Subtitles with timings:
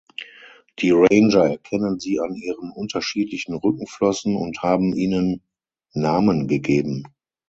[0.79, 5.43] Die Ranger erkennen sie an ihren unterschiedlichen Rückenflossen und haben ihnen
[5.93, 7.03] Namen gegeben.